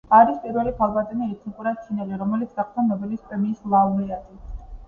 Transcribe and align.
არის 0.17 0.37
პირველი 0.45 0.71
ქალბატონი 0.79 1.27
ეთნიკურად 1.33 1.83
ჩინელი, 1.83 2.17
რომელიც 2.23 2.57
გახდა 2.61 2.87
ნობელის 2.89 3.23
პრემიის 3.29 3.63
ლაურეატი. 3.75 4.43